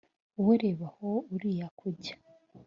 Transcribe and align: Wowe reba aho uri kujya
Wowe 0.35 0.53
reba 0.63 0.85
aho 0.91 1.11
uri 1.33 1.51
kujya 1.79 2.13